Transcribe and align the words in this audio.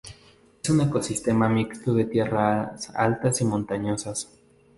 Es 0.63 0.67
un 0.71 0.81
ecosistema 0.81 1.47
mixto 1.47 1.93
de 1.93 2.05
tierras 2.05 2.89
altas 2.95 3.39
y 3.41 3.45
montañosas. 3.45 4.35